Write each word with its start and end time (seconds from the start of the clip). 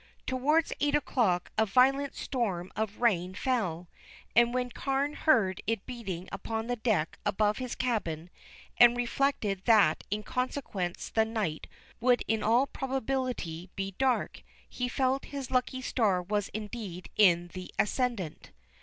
Towards 0.25 0.73
eight 0.79 0.95
o'clock 0.95 1.51
a 1.59 1.65
violent 1.67 2.15
storm 2.15 2.71
of 2.75 3.01
rain 3.01 3.35
fell, 3.35 3.87
and 4.35 4.51
when 4.51 4.71
Carne 4.71 5.13
heard 5.13 5.61
it 5.67 5.85
beating 5.85 6.27
upon 6.31 6.65
the 6.65 6.75
deck 6.75 7.19
above 7.23 7.59
his 7.59 7.75
cabin, 7.75 8.31
and 8.79 8.97
reflected 8.97 9.61
that 9.65 10.03
in 10.09 10.23
consequence 10.23 11.09
the 11.11 11.23
night 11.23 11.67
would 11.99 12.23
in 12.27 12.41
all 12.41 12.65
probability 12.65 13.69
be 13.75 13.91
dark, 13.99 14.41
he 14.67 14.89
felt 14.89 15.25
his 15.25 15.51
lucky 15.51 15.83
star 15.83 16.19
was 16.19 16.47
indeed 16.47 17.11
in 17.15 17.49
the 17.53 17.71
ascendant. 17.77 18.49